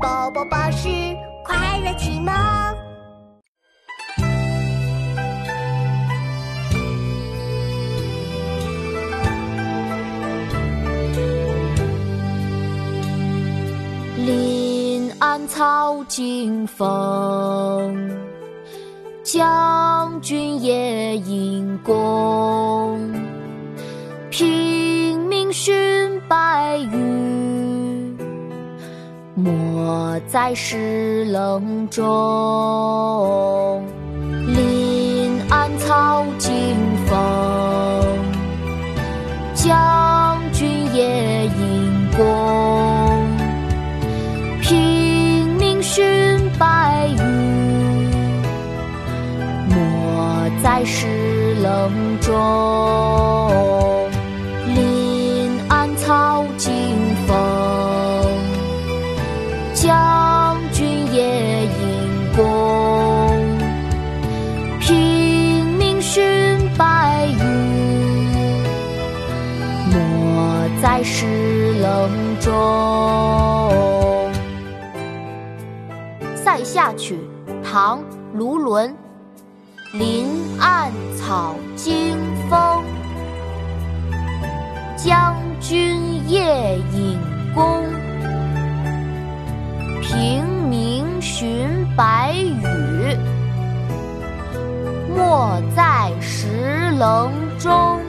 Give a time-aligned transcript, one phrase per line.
[0.00, 0.88] 宝宝巴士
[1.44, 2.32] 快乐启蒙。
[14.16, 18.16] 临安草惊风，
[19.24, 23.00] 将军夜引弓。
[24.30, 27.37] 平明寻白羽，
[29.38, 32.04] 没在石棱中。
[34.48, 37.16] 临暗草惊风，
[39.54, 42.26] 将军夜引弓。
[44.60, 46.02] 平明寻
[46.58, 47.20] 白羽，
[49.68, 49.76] 没
[50.64, 53.97] 在石棱中。
[66.00, 66.22] 寻
[66.76, 67.42] 白羽，
[69.90, 72.08] 没在石棱
[72.40, 72.54] 中。
[76.36, 77.18] 《塞下曲》
[77.64, 77.98] 唐·
[78.32, 78.94] 卢纶，
[79.92, 80.28] 林
[80.60, 82.16] 暗草惊
[82.48, 82.84] 风，
[84.96, 87.18] 将军夜引
[87.54, 87.82] 弓。
[90.00, 93.16] 平明寻白羽，
[95.14, 95.82] 没在
[96.20, 98.07] 石棱中。